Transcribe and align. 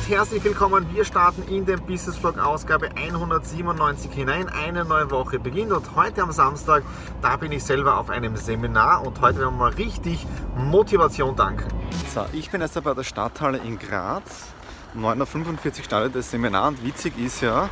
Und 0.00 0.08
herzlich 0.08 0.42
willkommen. 0.42 0.86
Wir 0.94 1.04
starten 1.04 1.42
in 1.42 1.66
den 1.66 1.78
Business 1.82 2.16
Vlog 2.16 2.38
Ausgabe 2.38 2.88
197 2.96 4.10
hinein. 4.10 4.48
Eine 4.48 4.86
neue 4.86 5.10
Woche 5.10 5.38
beginnt 5.38 5.72
und 5.72 5.94
heute 5.94 6.22
am 6.22 6.32
Samstag, 6.32 6.84
da 7.20 7.36
bin 7.36 7.52
ich 7.52 7.62
selber 7.62 7.98
auf 7.98 8.08
einem 8.08 8.34
Seminar 8.34 9.06
und 9.06 9.20
heute 9.20 9.40
werden 9.40 9.52
wir 9.52 9.58
mal 9.58 9.72
richtig 9.72 10.26
Motivation 10.56 11.36
danken. 11.36 11.68
So, 12.14 12.24
ich 12.32 12.50
bin 12.50 12.62
jetzt 12.62 12.82
bei 12.82 12.94
der 12.94 13.02
Stadthalle 13.02 13.58
in 13.58 13.78
Graz. 13.78 14.46
Um 14.94 15.04
9.45 15.04 15.66
Uhr 15.78 15.84
startet 15.84 16.16
das 16.16 16.30
Seminar 16.30 16.68
und 16.68 16.82
witzig 16.82 17.18
ist 17.18 17.42
ja, 17.42 17.68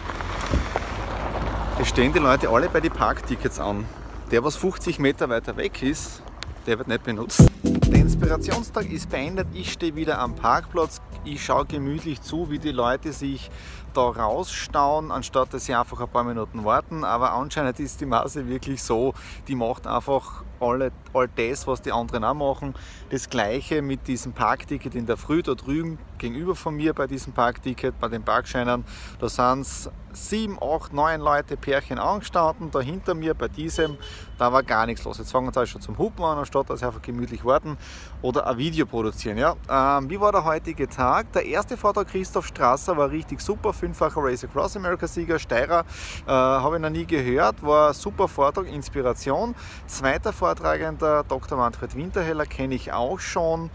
es 1.81 1.89
stehen 1.89 2.13
die 2.13 2.19
Leute 2.19 2.51
alle 2.51 2.69
bei 2.69 2.81
den 2.81 2.93
Parktickets 2.93 3.59
an. 3.59 3.87
Der, 4.31 4.45
was 4.45 4.57
50 4.57 4.99
Meter 4.99 5.31
weiter 5.31 5.57
weg 5.57 5.83
ist, 5.83 6.23
der 6.69 6.79
wird 6.79 6.89
nicht 6.89 7.03
benutzt. 7.03 7.47
Der 7.63 8.01
Inspirationstag 8.01 8.91
ist 8.93 9.09
beendet. 9.09 9.49
Ich 9.55 9.73
stehe 9.73 9.97
wieder 9.97 10.19
am 10.19 10.35
Parkplatz. 10.35 11.01
Ich 11.25 11.43
schaue 11.43 11.65
gemütlich 11.65 12.21
zu, 12.21 12.51
wie 12.51 12.59
die 12.59 12.73
Leute 12.73 13.15
sich 13.15 13.51
da 13.95 14.03
rausstauen, 14.03 15.11
anstatt 15.11 15.55
dass 15.55 15.65
sie 15.65 15.75
einfach 15.75 15.99
ein 15.99 16.09
paar 16.09 16.25
Minuten 16.25 16.67
warten. 16.67 17.05
Aber 17.05 17.33
anscheinend 17.33 17.81
ist 17.81 18.03
die 18.03 18.07
Masse 18.07 18.49
wirklich 18.49 18.83
so, 18.83 19.15
die 19.49 19.55
macht 19.55 19.87
einfach 19.87 20.45
alle, 20.61 20.93
all 21.15 21.29
das, 21.37 21.67
was 21.67 21.81
die 21.81 21.91
anderen 21.91 22.23
auch 22.23 22.35
machen. 22.35 22.75
Das 23.09 23.31
gleiche 23.31 23.81
mit 23.81 24.07
diesem 24.07 24.35
Parkticket 24.35 24.95
in 24.95 25.07
der 25.07 25.17
Früh 25.17 25.43
da 25.43 25.55
drüben 25.55 25.99
gegenüber 26.19 26.55
von 26.55 26.75
mir 26.75 26.93
bei 26.93 27.07
diesem 27.07 27.33
Parkticket, 27.33 27.99
bei 27.99 28.09
den 28.09 28.23
Parkscheinern. 28.23 28.85
Da 29.19 29.29
sind 29.29 29.61
es 29.63 29.91
sieben, 30.13 30.59
acht, 30.61 30.93
neun 30.93 31.21
Leute, 31.21 31.57
Pärchen 31.57 31.99
angestanden. 31.99 32.71
Da 32.71 32.81
hinter 32.81 33.15
mir 33.15 33.35
bei 33.35 33.49
diesem, 33.49 33.97
da 34.39 34.53
war 34.53 34.63
gar 34.63 34.87
nichts 34.87 35.05
los. 35.05 35.19
Jetzt 35.19 35.33
fangen 35.33 35.53
sie 35.53 35.67
schon 35.67 35.81
zum 35.81 35.99
Hupen 35.99 36.25
an, 36.25 36.39
anstatt 36.39 36.71
dass 36.71 36.81
sie 36.81 36.87
einfach 36.87 37.03
gemütlich 37.03 37.45
warten 37.45 37.77
oder 38.23 38.47
ein 38.47 38.59
Video 38.59 38.87
produzieren. 38.87 39.39
Ja. 39.39 39.57
Ähm, 39.69 40.11
wie 40.11 40.21
war 40.21 40.33
der 40.33 40.45
heutige 40.45 40.89
Tag? 40.89 41.33
Der 41.33 41.47
erste 41.47 41.77
Vortrag 41.77 42.09
Christoph 42.09 42.47
Strasser 42.47 42.97
war 42.97 43.11
richtig 43.11 43.41
super, 43.41 43.73
fünffacher 43.73 44.21
Race 44.23 44.45
Across 44.45 44.77
America 44.77 45.07
Sieger, 45.07 45.39
Steirer, 45.39 45.85
äh, 46.27 46.31
habe 46.31 46.77
ich 46.77 46.83
noch 46.83 46.91
nie 46.91 47.07
gehört, 47.07 47.63
war 47.63 47.95
super 47.95 48.29
Vortrag, 48.29 48.67
Inspiration. 48.67 49.55
Zweiter 49.87 50.33
Vortragender, 50.33 51.25
Dr. 51.25 51.59
Manfred 51.59 51.95
Winterheller, 51.95 52.47
kenne 52.47 52.75
ich 52.75 52.93
auch 52.93 53.21
schon. 53.21 53.71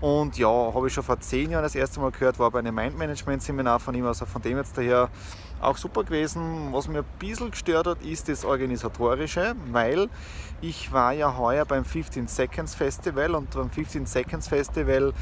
Und 0.00 0.36
ja, 0.36 0.48
habe 0.48 0.86
ich 0.86 0.92
schon 0.92 1.04
vor 1.04 1.18
zehn 1.20 1.50
Jahren 1.50 1.62
das 1.62 1.74
erste 1.74 2.00
Mal 2.00 2.10
gehört, 2.10 2.38
war 2.38 2.50
bei 2.50 2.58
einem 2.58 2.74
Mind-Management-Seminar 2.74 3.80
von 3.80 3.94
ihm, 3.94 4.06
also 4.06 4.26
von 4.26 4.42
dem 4.42 4.58
jetzt 4.58 4.76
daher 4.76 5.08
auch 5.60 5.76
super 5.76 6.04
gewesen. 6.04 6.68
Was 6.72 6.88
mir 6.88 6.98
ein 6.98 7.04
bisschen 7.18 7.50
gestört 7.50 7.86
hat, 7.86 8.02
ist 8.02 8.28
das 8.28 8.44
Organisatorische, 8.44 9.54
weil 9.70 10.08
ich 10.60 10.92
war 10.92 11.12
ja 11.12 11.36
heuer 11.36 11.64
beim 11.64 11.84
15 11.84 12.28
Seconds 12.28 12.74
Festival 12.74 13.34
und 13.34 13.50
beim 13.50 13.70
15 13.70 14.06
Seconds 14.06 14.48
Festival 14.48 15.12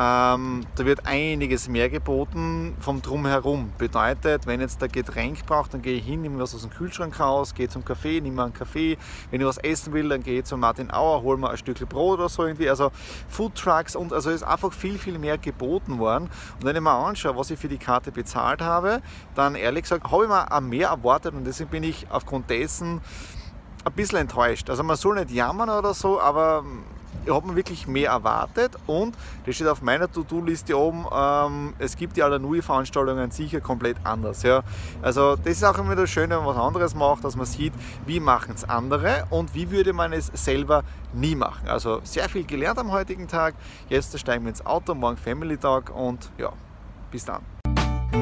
ähm, 0.00 0.64
da 0.76 0.86
wird 0.86 1.06
einiges 1.06 1.68
mehr 1.68 1.90
geboten 1.90 2.76
vom 2.78 3.02
Drumherum. 3.02 3.72
Bedeutet, 3.78 4.46
wenn 4.46 4.60
jetzt 4.60 4.80
der 4.80 4.88
Getränk 4.88 5.44
braucht, 5.44 5.74
dann 5.74 5.82
gehe 5.82 5.96
ich 5.96 6.04
hin, 6.04 6.22
nehme 6.22 6.38
was 6.38 6.54
aus 6.54 6.60
dem 6.60 6.70
Kühlschrank 6.70 7.18
raus, 7.18 7.52
gehe 7.52 7.68
zum 7.68 7.82
Café, 7.82 8.22
nehme 8.22 8.44
einen 8.44 8.52
Kaffee. 8.52 8.96
Wenn 9.32 9.40
ich 9.40 9.46
was 9.48 9.58
essen 9.58 9.92
will, 9.92 10.08
dann 10.08 10.22
gehe 10.22 10.38
ich 10.38 10.44
zum 10.44 10.60
Martin 10.60 10.92
Auer, 10.92 11.22
hole 11.22 11.36
mir 11.36 11.50
ein 11.50 11.56
Stück 11.56 11.80
Brot 11.88 12.20
oder 12.20 12.28
so 12.28 12.44
irgendwie. 12.44 12.70
Also 12.70 12.92
Food 13.28 13.56
Trucks 13.56 13.96
und 13.96 14.12
also 14.12 14.30
ist 14.30 14.44
einfach 14.44 14.72
viel, 14.72 14.98
viel 14.98 15.18
mehr 15.18 15.36
geboten 15.36 15.98
worden. 15.98 16.30
Und 16.60 16.64
wenn 16.64 16.76
ich 16.76 16.82
mir 16.82 16.92
anschaue, 16.92 17.36
was 17.36 17.50
ich 17.50 17.58
für 17.58 17.68
die 17.68 17.78
Karte 17.78 18.12
bezahlt 18.12 18.60
habe, 18.60 19.02
dann 19.34 19.56
ehrlich 19.68 19.82
gesagt, 19.82 20.10
habe 20.10 20.24
ich 20.24 20.28
mir 20.28 20.50
auch 20.50 20.60
mehr 20.60 20.88
erwartet 20.88 21.34
und 21.34 21.44
deswegen 21.44 21.70
bin 21.70 21.82
ich 21.84 22.06
aufgrund 22.10 22.50
dessen 22.50 23.00
ein 23.84 23.92
bisschen 23.92 24.18
enttäuscht. 24.18 24.68
Also 24.70 24.82
man 24.82 24.96
soll 24.96 25.16
nicht 25.16 25.30
jammern 25.30 25.70
oder 25.70 25.94
so, 25.94 26.20
aber 26.20 26.64
ich 27.24 27.32
habe 27.32 27.46
mir 27.48 27.56
wirklich 27.56 27.86
mehr 27.86 28.10
erwartet 28.10 28.72
und 28.86 29.14
das 29.44 29.54
steht 29.54 29.66
auf 29.66 29.82
meiner 29.82 30.10
To-Do-Liste 30.10 30.78
oben, 30.78 31.04
ähm, 31.12 31.74
es 31.78 31.96
gibt 31.96 32.16
die 32.16 32.22
Alanui-Veranstaltungen 32.22 33.30
sicher 33.30 33.60
komplett 33.60 33.96
anders. 34.04 34.42
Ja. 34.42 34.62
Also 35.02 35.36
das 35.36 35.54
ist 35.54 35.64
auch 35.64 35.76
immer 35.78 35.96
das 35.96 36.08
Schöne, 36.10 36.36
wenn 36.36 36.44
man 36.44 36.56
was 36.56 36.62
anderes 36.62 36.94
macht, 36.94 37.24
dass 37.24 37.36
man 37.36 37.46
sieht, 37.46 37.72
wie 38.06 38.20
machen 38.20 38.54
es 38.54 38.68
andere 38.68 39.26
und 39.30 39.54
wie 39.54 39.70
würde 39.70 39.92
man 39.92 40.12
es 40.12 40.26
selber 40.34 40.84
nie 41.12 41.34
machen. 41.34 41.68
Also 41.68 42.00
sehr 42.04 42.28
viel 42.28 42.44
gelernt 42.44 42.78
am 42.78 42.92
heutigen 42.92 43.28
Tag. 43.28 43.54
Jetzt 43.88 44.18
steigen 44.18 44.44
wir 44.44 44.50
ins 44.50 44.64
Auto, 44.64 44.94
morgen 44.94 45.16
Family 45.16 45.56
Tag 45.56 45.94
und 45.94 46.30
ja, 46.38 46.52
bis 47.10 47.24
dann. 47.24 47.57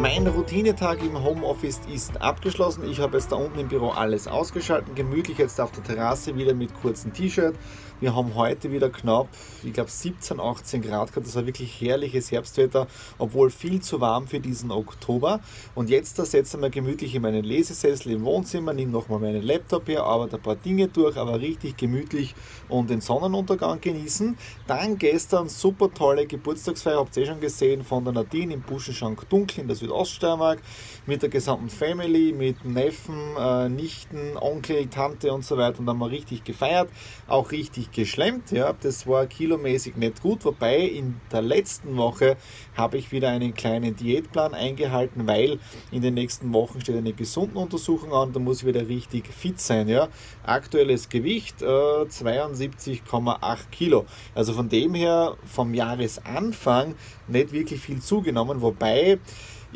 Mein 0.02 0.26
Routinetag 0.26 1.02
im 1.02 1.24
Homeoffice 1.24 1.80
ist 1.90 2.20
abgeschlossen. 2.20 2.88
Ich 2.90 3.00
habe 3.00 3.16
jetzt 3.16 3.32
da 3.32 3.36
unten 3.36 3.58
im 3.58 3.68
Büro 3.68 3.88
alles 3.88 4.28
ausgeschaltet, 4.28 4.94
gemütlich 4.94 5.38
jetzt 5.38 5.58
auf 5.58 5.72
der 5.72 5.84
Terrasse 5.84 6.36
wieder 6.36 6.52
mit 6.52 6.74
kurzem 6.74 7.14
T-Shirt 7.14 7.54
wir 7.98 8.14
haben 8.14 8.34
heute 8.34 8.70
wieder 8.72 8.90
knapp, 8.90 9.28
ich 9.64 9.72
glaube 9.72 9.90
17, 9.90 10.38
18 10.38 10.82
Grad 10.82 11.12
gehabt. 11.12 11.26
Das 11.26 11.34
war 11.34 11.46
wirklich 11.46 11.80
herrliches 11.80 12.30
Herbstwetter, 12.30 12.86
obwohl 13.16 13.48
viel 13.50 13.80
zu 13.80 14.02
warm 14.02 14.26
für 14.26 14.38
diesen 14.38 14.70
Oktober. 14.70 15.40
Und 15.74 15.88
jetzt 15.88 16.18
da 16.18 16.26
setzen 16.26 16.60
wir 16.60 16.68
gemütlich 16.68 17.14
in 17.14 17.22
meinen 17.22 17.42
Lesesessel 17.42 18.12
im 18.12 18.24
Wohnzimmer, 18.24 18.74
nehme 18.74 18.92
nochmal 18.92 19.20
meinen 19.20 19.42
Laptop 19.42 19.88
her, 19.88 20.04
arbeite 20.04 20.36
ein 20.36 20.42
paar 20.42 20.56
Dinge 20.56 20.88
durch, 20.88 21.16
aber 21.16 21.40
richtig 21.40 21.78
gemütlich 21.78 22.34
und 22.68 22.90
den 22.90 23.00
Sonnenuntergang 23.00 23.80
genießen. 23.80 24.36
Dann 24.66 24.98
gestern 24.98 25.48
super 25.48 25.92
tolle 25.92 26.26
Geburtstagsfeier, 26.26 26.98
habt 26.98 27.16
ihr 27.16 27.22
eh 27.22 27.26
schon 27.26 27.40
gesehen, 27.40 27.82
von 27.82 28.04
der 28.04 28.12
Nadine 28.12 28.52
im 28.52 28.60
Buschenschank 28.60 29.26
Dunkel 29.30 29.62
in 29.62 29.68
der 29.68 29.76
Südoststeiermark 29.86 30.60
mit 31.06 31.22
der 31.22 31.28
gesamten 31.28 31.70
Family, 31.70 32.32
mit 32.32 32.64
Neffen, 32.64 33.36
äh, 33.38 33.68
Nichten, 33.68 34.36
Onkel, 34.36 34.86
Tante 34.88 35.32
und 35.32 35.44
so 35.44 35.56
weiter. 35.56 35.78
Und 35.78 35.88
haben 35.88 35.98
wir 35.98 36.10
richtig 36.10 36.44
gefeiert, 36.44 36.88
auch 37.28 37.52
richtig 37.52 37.92
geschlemmt. 37.92 38.50
Ja. 38.50 38.74
Das 38.80 39.06
war 39.06 39.26
kilomäßig 39.26 39.96
nicht 39.96 40.20
gut, 40.20 40.44
wobei 40.44 40.78
in 40.78 41.20
der 41.32 41.42
letzten 41.42 41.96
Woche 41.96 42.36
habe 42.76 42.98
ich 42.98 43.12
wieder 43.12 43.28
einen 43.28 43.54
kleinen 43.54 43.94
Diätplan 43.94 44.54
eingehalten, 44.54 45.26
weil 45.26 45.58
in 45.92 46.02
den 46.02 46.14
nächsten 46.14 46.52
Wochen 46.52 46.80
steht 46.80 46.96
eine 46.96 47.12
Gesundenuntersuchung 47.12 48.12
an, 48.12 48.32
da 48.32 48.40
muss 48.40 48.60
ich 48.60 48.66
wieder 48.66 48.88
richtig 48.88 49.28
fit 49.28 49.60
sein. 49.60 49.88
Ja. 49.88 50.08
Aktuelles 50.44 51.08
Gewicht 51.08 51.62
äh, 51.62 51.66
72,8 51.66 53.70
Kilo. 53.70 54.06
Also 54.34 54.52
von 54.52 54.68
dem 54.68 54.94
her 54.94 55.36
vom 55.44 55.72
Jahresanfang 55.72 56.96
nicht 57.28 57.52
wirklich 57.52 57.80
viel 57.80 58.00
zugenommen, 58.00 58.60
wobei 58.60 59.18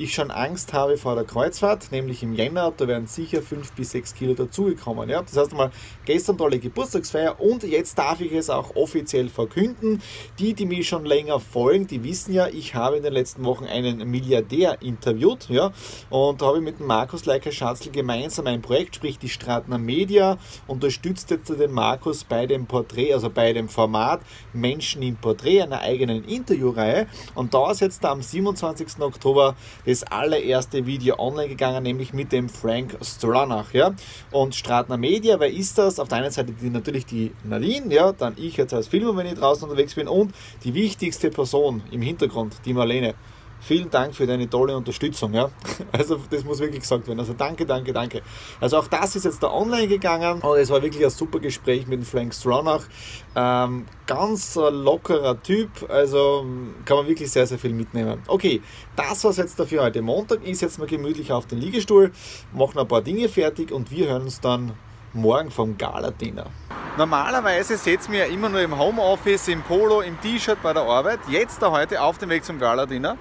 ich 0.03 0.15
schon 0.15 0.31
Angst 0.31 0.73
habe 0.73 0.97
vor 0.97 1.15
der 1.15 1.25
Kreuzfahrt, 1.25 1.93
nämlich 1.93 2.23
im 2.23 2.33
Jänner, 2.33 2.73
da 2.75 2.89
werden 2.89 3.07
sicher 3.07 3.43
5 3.43 3.73
bis 3.73 3.91
6 3.91 4.15
Kilo 4.15 4.35
dazugekommen. 4.35 5.11
Ja? 5.11 5.21
Das 5.21 5.37
heißt 5.37 5.53
mal, 5.53 5.71
gestern 6.07 6.39
tolle 6.39 6.59
Geburtstagsfeier 6.59 7.39
und 7.39 7.63
jetzt 7.65 7.99
darf 7.99 8.21
ich 8.21 8.33
es 8.33 8.49
auch 8.49 8.77
offiziell 8.77 9.29
verkünden. 9.29 10.01
Die, 10.39 10.55
die 10.55 10.65
mich 10.65 10.89
schon 10.89 11.05
länger 11.05 11.39
folgen, 11.39 11.87
die 11.87 12.03
wissen 12.03 12.33
ja, 12.33 12.49
ich 12.49 12.75
habe 12.75 12.97
in 12.97 13.03
den 13.03 13.13
letzten 13.13 13.45
Wochen 13.45 13.65
einen 13.65 14.11
Milliardär 14.11 14.81
interviewt 14.81 15.49
ja? 15.51 15.73
und 16.09 16.41
da 16.41 16.47
habe 16.47 16.59
ich 16.59 16.65
mit 16.65 16.81
Markus 16.81 17.27
Leiker-Schatzl 17.27 17.91
gemeinsam 17.91 18.47
ein 18.47 18.63
Projekt, 18.63 18.97
sprich 18.97 19.19
die 19.19 19.29
Stratner 19.29 19.79
Media, 19.79 20.39
unterstützt 20.67 21.31
jetzt 21.31 21.51
den 21.51 21.73
Markus 21.73 22.25
bei 22.25 22.47
dem 22.47 22.67
Porträt, 22.67 23.13
also 23.13 23.29
bei 23.29 23.53
dem 23.53 23.69
Format 23.69 24.23
Menschen 24.55 25.03
im 25.03 25.17
Porträt, 25.17 25.63
einer 25.63 25.81
eigenen 25.81 26.25
Interviewreihe 26.25 27.07
und 27.35 27.53
da 27.53 27.71
ist 27.71 27.81
jetzt 27.81 28.05
am 28.05 28.23
27. 28.23 29.01
Oktober 29.01 29.57
das 29.91 30.05
allererste 30.05 30.87
Video 30.87 31.19
online 31.19 31.49
gegangen, 31.49 31.83
nämlich 31.83 32.13
mit 32.13 32.33
dem 32.33 32.49
Frank 32.49 32.97
Stronach. 33.03 33.73
Ja? 33.73 33.95
Und 34.31 34.55
Stratner 34.55 34.97
Media, 34.97 35.41
wer 35.41 35.53
ist 35.53 35.79
das? 35.79 35.99
Auf 35.99 36.09
der 36.09 36.19
einen 36.19 36.31
Seite 36.31 36.53
die, 36.53 36.71
natürlich 36.71 37.07
die 37.07 37.33
Nadine, 37.45 37.93
ja? 37.93 38.13
dann 38.13 38.35
ich 38.37 38.57
jetzt 38.57 38.73
als 38.73 38.89
Filmer, 38.89 39.17
wenn 39.17 39.27
ich 39.27 39.35
draußen 39.35 39.69
unterwegs 39.69 39.95
bin 39.95 40.09
und 40.09 40.33
die 40.65 40.75
wichtigste 40.75 41.31
Person 41.31 41.83
im 41.91 42.03
Hintergrund, 42.03 42.57
die 42.65 42.73
Marlene. 42.73 43.15
Vielen 43.61 43.91
Dank 43.91 44.15
für 44.15 44.27
deine 44.27 44.49
tolle 44.49 44.77
Unterstützung. 44.77 45.35
Ja? 45.35 45.51
Also 45.93 46.21
das 46.31 46.45
muss 46.45 46.61
wirklich 46.61 46.81
gesagt 46.81 47.07
werden. 47.07 47.19
Also 47.19 47.35
danke, 47.35 47.67
danke, 47.67 47.93
danke. 47.93 48.23
Also 48.61 48.79
auch 48.79 48.87
das 48.87 49.17
ist 49.17 49.25
jetzt 49.25 49.43
da 49.43 49.51
online 49.51 49.89
gegangen 49.89 50.41
und 50.41 50.59
es 50.59 50.71
war 50.71 50.83
wirklich 50.83 51.05
ein 51.05 51.11
super 51.11 51.41
Gespräch 51.41 51.87
mit 51.87 52.05
Frank 52.05 52.33
Stronach. 52.35 52.85
Ähm, 53.35 53.87
ganz 54.07 54.55
lockerer 54.57 55.43
Typ, 55.43 55.71
also 55.89 56.45
kann 56.85 56.97
man 56.99 57.09
wirklich 57.09 57.31
sehr, 57.31 57.47
sehr 57.47 57.59
viel 57.59 57.73
mitnehmen. 57.73 58.23
Okay, 58.27 58.63
das 58.97 59.25
war 59.25 59.31
es 59.33 59.37
jetzt 59.37 59.59
dafür 59.59 59.83
heute 59.83 60.01
Montag. 60.03 60.41
Ich 60.45 60.59
setze 60.59 60.81
mal 60.81 60.87
gemütlich 60.87 61.33
auf 61.33 61.47
den 61.47 61.59
Liegestuhl, 61.59 62.13
mache 62.53 62.75
noch 62.75 62.83
ein 62.83 62.89
paar 62.89 63.03
Dinge 63.03 63.29
fertig 63.29 63.73
und 63.73 63.91
wir 63.91 64.09
hören 64.09 64.23
uns 64.23 64.41
dann 64.41 64.73
morgen 65.13 65.51
vom 65.51 65.77
Gala-Dinner. 65.77 66.47
Normalerweise 66.97 67.77
seht 67.77 68.09
ihr 68.09 68.19
ja 68.19 68.25
immer 68.27 68.49
nur 68.49 68.61
im 68.61 68.79
Homeoffice, 68.79 69.49
im 69.49 69.63
Polo, 69.63 70.01
im 70.01 70.21
T-Shirt 70.21 70.59
bei 70.63 70.73
der 70.73 70.83
Arbeit. 70.83 71.21
Jetzt 71.29 71.63
da 71.63 71.71
heute 71.71 72.03
auf 72.03 72.19
dem 72.19 72.31
Weg 72.31 72.45
zum 72.45 72.59
Gala-Dinner 72.59 73.17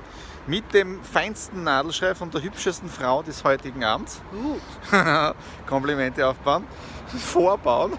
mit 0.50 0.74
dem 0.74 1.02
feinsten 1.04 1.64
Nadelschreif 1.64 2.22
und 2.22 2.34
der 2.34 2.42
hübschesten 2.42 2.90
Frau 2.90 3.22
des 3.22 3.44
heutigen 3.44 3.84
Abends. 3.84 4.22
Uh. 4.34 4.58
Komplimente 5.68 6.26
aufbauen. 6.26 6.66
Vorbauen. 7.08 7.94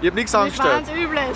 Ich 0.00 0.06
habe 0.06 0.16
nichts 0.16 0.34
angestellt. 0.34 0.84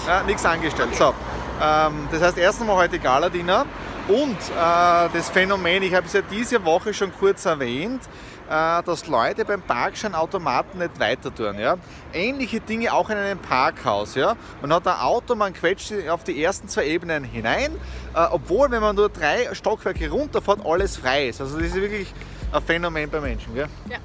Ja, 0.06 0.23
nichts 0.23 0.44
angestellt. 0.47 0.94
So, 0.94 1.12
ähm, 1.61 2.09
das 2.11 2.23
heißt, 2.23 2.39
erst 2.39 2.61
einmal 2.61 2.77
heute 2.77 2.99
Gala-Dinner. 2.99 3.67
Und 4.09 4.37
äh, 4.37 5.09
das 5.12 5.29
Phänomen, 5.29 5.83
ich 5.83 5.94
habe 5.94 6.06
es 6.06 6.12
ja 6.12 6.23
diese 6.23 6.65
Woche 6.65 6.94
schon 6.94 7.12
kurz 7.12 7.44
erwähnt, 7.44 8.03
äh, 8.03 8.42
dass 8.49 9.06
Leute 9.06 9.44
beim 9.44 9.62
Parkscheinautomaten 9.62 10.79
nicht 10.79 10.99
weiter 11.00 11.35
tun. 11.35 11.59
Ja? 11.59 11.77
Ähnliche 12.12 12.61
Dinge 12.61 12.93
auch 12.93 13.09
in 13.11 13.17
einem 13.17 13.39
Parkhaus. 13.39 14.15
Ja? 14.15 14.37
Man 14.61 14.73
hat 14.73 14.87
ein 14.87 14.99
Auto, 14.99 15.35
man 15.35 15.53
quetscht 15.53 15.93
auf 16.09 16.25
die 16.25 16.43
ersten 16.43 16.69
zwei 16.69 16.87
Ebenen 16.87 17.25
hinein, 17.25 17.73
äh, 18.15 18.27
obwohl, 18.31 18.71
wenn 18.71 18.81
man 18.81 18.97
nur 18.97 19.09
drei 19.09 19.55
Stockwerke 19.55 20.11
runterfährt, 20.11 20.65
alles 20.65 20.97
frei 20.97 21.29
ist. 21.29 21.41
Also 21.41 21.59
das 21.59 21.69
ist 21.69 21.75
wirklich 21.75 22.12
ein 22.53 22.62
Phänomen 22.62 23.09
bei 23.11 23.21
Menschen. 23.21 23.55
Gell? 23.55 23.69
Ja. 23.89 23.99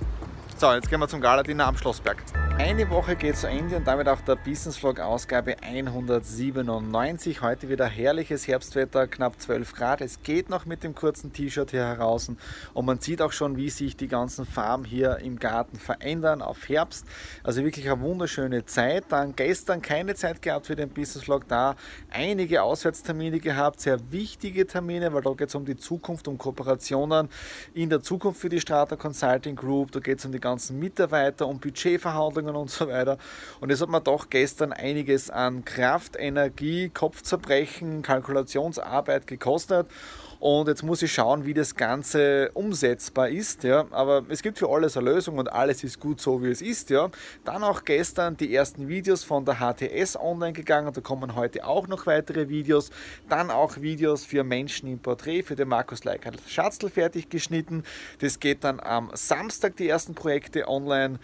So, 0.58 0.74
jetzt 0.74 0.90
gehen 0.90 1.00
wir 1.00 1.08
zum 1.08 1.22
Galadiner 1.22 1.68
am 1.68 1.78
Schlossberg. 1.78 2.18
Eine 2.60 2.90
Woche 2.90 3.16
geht 3.16 3.38
zu 3.38 3.48
Ende 3.48 3.76
und 3.76 3.86
damit 3.86 4.10
auch 4.10 4.20
der 4.22 4.36
Business 4.36 4.78
Vlog 4.78 5.00
Ausgabe 5.00 5.58
197. 5.62 7.44
Heute 7.44 7.70
wieder 7.70 7.86
herrliches 7.86 8.48
Herbstwetter, 8.48 9.06
knapp 9.06 9.40
12 9.40 9.74
Grad. 9.74 10.02
Es 10.02 10.24
geht 10.24 10.50
noch 10.50 10.66
mit 10.66 10.84
dem 10.84 10.96
kurzen 10.96 11.32
T-Shirt 11.32 11.70
hier 11.70 11.86
heraus 11.86 12.32
und 12.74 12.86
man 12.86 13.00
sieht 13.00 13.22
auch 13.22 13.32
schon, 13.32 13.58
wie 13.58 13.70
sich 13.70 13.96
die 13.96 14.08
ganzen 14.08 14.48
Farben 14.48 14.86
hier 14.86 15.20
im 15.20 15.38
Garten 15.38 15.78
verändern 15.78 16.42
auf 16.42 16.68
Herbst. 16.68 17.06
Also 17.44 17.64
wirklich 17.64 17.88
eine 17.88 18.02
wunderschöne 18.02 18.66
Zeit. 18.66 19.06
Dann 19.10 19.36
gestern 19.36 19.84
keine 19.84 20.16
Zeit 20.16 20.42
gehabt 20.42 20.66
für 20.66 20.76
den 20.76 20.90
Business 20.90 21.26
Vlog, 21.26 21.48
da 21.48 21.76
einige 22.10 22.64
Auswärtstermine 22.64 23.40
gehabt, 23.40 23.82
sehr 23.82 24.00
wichtige 24.12 24.66
Termine, 24.66 25.14
weil 25.14 25.22
da 25.22 25.32
geht 25.34 25.50
es 25.50 25.56
um 25.56 25.64
die 25.64 25.78
Zukunft, 25.78 26.28
um 26.28 26.40
Kooperationen 26.40 27.30
in 27.76 27.92
der 27.92 28.02
Zukunft 28.02 28.42
für 28.42 28.50
die 28.50 28.60
Strata 28.60 28.96
Consulting 28.96 29.56
Group. 29.56 29.92
Da 29.92 30.00
geht 30.00 30.18
es 30.18 30.26
um 30.26 30.32
die 30.32 30.40
ganzen 30.40 30.80
Mitarbeiter, 30.80 31.48
um 31.48 31.60
Budgetverhandlungen 31.60 32.47
Verhandlungen 32.48 32.56
und 32.56 32.70
so 32.70 32.88
weiter. 32.88 33.18
Und 33.60 33.72
es 33.72 33.82
hat 33.82 33.90
mir 33.90 34.02
doch 34.02 34.30
gestern 34.30 34.74
einiges 34.74 35.30
an 35.30 35.66
Kraft, 35.66 36.16
Energie, 36.18 36.90
Kopfzerbrechen, 36.90 38.02
Kalkulationsarbeit 38.02 39.28
gekostet. 39.28 39.88
Und 40.40 40.68
jetzt 40.68 40.84
muss 40.84 41.02
ich 41.02 41.12
schauen, 41.12 41.46
wie 41.46 41.56
das 41.56 41.76
Ganze 41.76 42.52
umsetzbar 42.54 43.30
ist. 43.30 43.64
Ja. 43.64 43.88
Aber 43.90 44.24
es 44.30 44.44
gibt 44.44 44.60
für 44.60 44.70
alles 44.70 44.96
eine 44.96 45.10
Lösung 45.10 45.40
und 45.40 45.52
alles 45.52 45.84
ist 45.84 46.00
gut 46.00 46.22
so, 46.22 46.44
wie 46.44 46.52
es 46.52 46.62
ist. 46.62 46.92
Ja. 46.92 47.10
Dann 47.44 47.64
auch 47.64 47.84
gestern 47.84 48.38
die 48.38 48.54
ersten 48.54 48.88
Videos 48.88 49.24
von 49.24 49.46
der 49.46 49.56
HTS 49.56 50.16
online 50.16 50.54
gegangen. 50.54 50.94
Da 50.94 51.02
kommen 51.02 51.36
heute 51.36 51.66
auch 51.66 51.88
noch 51.88 52.06
weitere 52.06 52.50
Videos. 52.50 52.92
Dann 53.30 53.50
auch 53.50 53.78
Videos 53.78 54.26
für 54.26 54.44
Menschen 54.44 54.88
im 54.88 55.00
Porträt, 55.00 55.42
für 55.42 55.56
den 55.56 55.70
Markus 55.70 56.04
Leikert 56.04 56.36
Schatzl 56.48 56.90
fertig 56.90 57.30
geschnitten. 57.30 57.84
Das 58.20 58.40
geht 58.40 58.64
dann 58.64 58.80
am 58.80 59.10
Samstag 59.16 59.76
die 59.78 59.90
ersten 59.90 60.14
Projekte 60.14 60.68
online. 60.68 61.18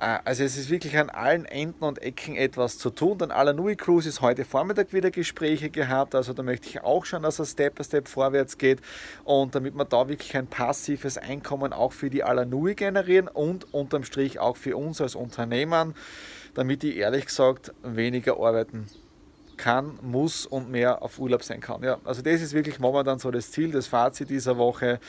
Äh, 0.00 0.18
also 0.24 0.44
es 0.44 0.56
ist 0.56 0.70
wirklich 0.70 0.96
an 0.98 1.10
allen 1.10 1.44
Enden 1.44 1.84
und 1.84 2.00
Ecken 2.00 2.36
etwas 2.36 2.78
zu 2.78 2.90
tun. 2.90 3.18
Dann 3.18 3.30
Alanui 3.30 3.76
Cruise 3.76 4.08
ist 4.08 4.20
heute 4.20 4.44
Vormittag 4.44 4.92
wieder 4.92 5.10
Gespräche 5.10 5.70
gehabt. 5.70 6.14
Also 6.14 6.32
da 6.32 6.42
möchte 6.42 6.68
ich 6.68 6.82
auch 6.82 7.04
schon, 7.04 7.22
dass 7.22 7.38
er 7.38 7.46
Step 7.46 7.76
by 7.76 7.84
Step 7.84 8.08
vorwärts 8.08 8.58
geht. 8.58 8.80
Und 9.24 9.54
damit 9.54 9.74
wir 9.74 9.84
da 9.84 10.08
wirklich 10.08 10.36
ein 10.36 10.46
passives 10.46 11.18
Einkommen 11.18 11.72
auch 11.72 11.92
für 11.92 12.10
die 12.10 12.24
Alanui 12.24 12.74
generieren 12.74 13.28
und 13.28 13.72
unterm 13.74 14.04
Strich 14.04 14.38
auch 14.38 14.56
für 14.56 14.76
uns 14.76 15.00
als 15.00 15.14
Unternehmen, 15.14 15.94
damit 16.54 16.84
ich 16.84 16.96
ehrlich 16.96 17.26
gesagt 17.26 17.72
weniger 17.82 18.34
arbeiten 18.34 18.86
kann, 19.58 19.98
muss 20.00 20.46
und 20.46 20.70
mehr 20.70 21.02
auf 21.02 21.18
Urlaub 21.18 21.42
sein 21.42 21.60
kann. 21.60 21.82
Ja, 21.82 21.98
also 22.04 22.22
das 22.22 22.40
ist 22.40 22.54
wirklich 22.54 22.78
momentan 22.78 23.18
so 23.18 23.30
das 23.30 23.50
Ziel, 23.50 23.72
das 23.72 23.86
Fazit 23.86 24.30
dieser 24.30 24.56
Woche 24.56 25.00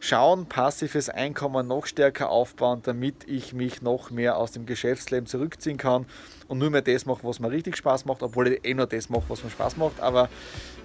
schauen, 0.00 0.46
passives 0.46 1.08
Einkommen 1.08 1.66
noch 1.66 1.86
stärker 1.86 2.28
aufbauen, 2.28 2.80
damit 2.82 3.26
ich 3.26 3.54
mich 3.54 3.80
noch 3.80 4.10
mehr 4.10 4.36
aus 4.36 4.52
dem 4.52 4.66
Geschäftsleben 4.66 5.26
zurückziehen 5.26 5.78
kann 5.78 6.06
und 6.48 6.58
nur 6.58 6.70
mehr 6.70 6.82
das 6.82 7.06
mache, 7.06 7.20
was 7.22 7.40
mir 7.40 7.50
richtig 7.50 7.76
Spaß 7.76 8.04
macht, 8.04 8.22
obwohl 8.22 8.48
ich 8.48 8.64
eh 8.64 8.74
nur 8.74 8.86
das 8.86 9.08
mache, 9.08 9.24
was 9.28 9.42
mir 9.42 9.50
Spaß 9.50 9.76
macht. 9.76 10.00
Aber 10.00 10.28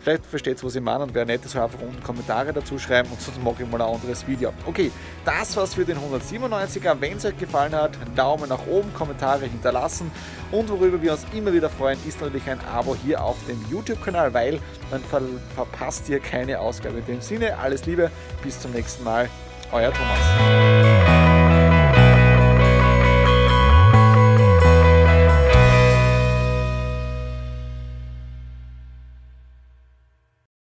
vielleicht 0.01 0.25
versteht 0.25 0.59
ihr, 0.59 0.63
was 0.63 0.75
ich 0.75 0.81
meine 0.81 1.03
und 1.03 1.13
wer 1.13 1.25
nicht, 1.25 1.47
soll 1.47 1.61
einfach 1.61 1.81
unten 1.81 2.01
Kommentare 2.03 2.53
dazu 2.53 2.77
schreiben 2.79 3.09
und 3.11 3.21
sonst 3.21 3.41
mache 3.43 3.63
ich 3.63 3.69
mal 3.69 3.81
ein 3.81 3.93
anderes 3.93 4.27
Video. 4.27 4.53
Okay, 4.65 4.91
das 5.25 5.55
war's 5.57 5.73
für 5.73 5.85
den 5.85 5.97
197er. 5.97 6.95
Wenn 6.99 7.17
es 7.17 7.25
euch 7.25 7.37
gefallen 7.37 7.73
hat, 7.73 7.91
Daumen 8.15 8.49
nach 8.49 8.65
oben, 8.67 8.93
Kommentare 8.93 9.45
hinterlassen 9.45 10.11
und 10.51 10.69
worüber 10.69 11.01
wir 11.01 11.13
uns 11.13 11.25
immer 11.33 11.53
wieder 11.53 11.69
freuen, 11.69 11.99
ist 12.07 12.21
natürlich 12.21 12.49
ein 12.49 12.59
Abo 12.65 12.95
hier 12.95 13.23
auf 13.23 13.37
dem 13.47 13.63
YouTube-Kanal, 13.69 14.33
weil 14.33 14.59
dann 14.91 15.01
ver 15.01 15.21
verpasst 15.55 16.07
ihr 16.09 16.19
keine 16.19 16.59
Ausgabe. 16.59 16.99
In 16.99 17.05
dem 17.05 17.21
Sinne, 17.21 17.57
alles 17.57 17.85
Liebe, 17.85 18.09
bis 18.43 18.59
zum 18.59 18.71
nächsten 18.71 19.03
Mal, 19.03 19.29
euer 19.71 19.91
Thomas. 19.93 20.88